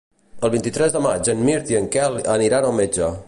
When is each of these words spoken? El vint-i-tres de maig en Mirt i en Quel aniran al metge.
El 0.47 0.51
vint-i-tres 0.53 0.95
de 0.95 1.01
maig 1.07 1.29
en 1.35 1.45
Mirt 1.51 1.71
i 1.75 1.79
en 1.83 1.91
Quel 1.97 2.19
aniran 2.39 2.69
al 2.71 2.77
metge. 2.81 3.17